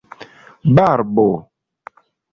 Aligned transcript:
barbo 0.75 1.29